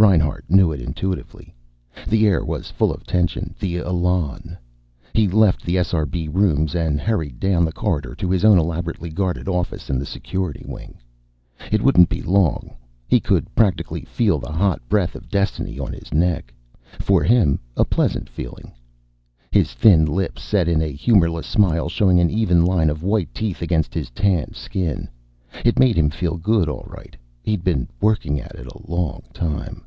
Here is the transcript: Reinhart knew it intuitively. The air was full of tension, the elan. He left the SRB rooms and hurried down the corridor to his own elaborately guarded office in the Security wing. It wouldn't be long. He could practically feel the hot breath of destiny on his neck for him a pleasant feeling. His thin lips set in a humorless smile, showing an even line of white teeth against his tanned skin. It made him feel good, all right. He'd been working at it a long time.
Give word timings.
Reinhart 0.00 0.44
knew 0.48 0.70
it 0.70 0.80
intuitively. 0.80 1.52
The 2.06 2.28
air 2.28 2.44
was 2.44 2.70
full 2.70 2.94
of 2.94 3.04
tension, 3.04 3.56
the 3.58 3.78
elan. 3.78 4.56
He 5.12 5.26
left 5.26 5.62
the 5.66 5.74
SRB 5.74 6.32
rooms 6.32 6.76
and 6.76 7.00
hurried 7.00 7.40
down 7.40 7.64
the 7.64 7.72
corridor 7.72 8.14
to 8.14 8.30
his 8.30 8.44
own 8.44 8.60
elaborately 8.60 9.10
guarded 9.10 9.48
office 9.48 9.90
in 9.90 9.98
the 9.98 10.06
Security 10.06 10.64
wing. 10.68 11.00
It 11.72 11.82
wouldn't 11.82 12.08
be 12.08 12.22
long. 12.22 12.76
He 13.08 13.18
could 13.18 13.52
practically 13.56 14.02
feel 14.04 14.38
the 14.38 14.52
hot 14.52 14.88
breath 14.88 15.16
of 15.16 15.28
destiny 15.30 15.80
on 15.80 15.92
his 15.92 16.14
neck 16.14 16.54
for 17.00 17.24
him 17.24 17.58
a 17.76 17.84
pleasant 17.84 18.28
feeling. 18.28 18.70
His 19.50 19.74
thin 19.74 20.04
lips 20.06 20.42
set 20.44 20.68
in 20.68 20.80
a 20.80 20.92
humorless 20.92 21.48
smile, 21.48 21.88
showing 21.88 22.20
an 22.20 22.30
even 22.30 22.64
line 22.64 22.88
of 22.88 23.02
white 23.02 23.34
teeth 23.34 23.62
against 23.62 23.94
his 23.94 24.10
tanned 24.10 24.54
skin. 24.54 25.08
It 25.64 25.76
made 25.80 25.96
him 25.98 26.08
feel 26.10 26.36
good, 26.36 26.68
all 26.68 26.86
right. 26.86 27.16
He'd 27.42 27.64
been 27.64 27.88
working 28.00 28.38
at 28.40 28.54
it 28.54 28.68
a 28.70 28.88
long 28.88 29.22
time. 29.34 29.82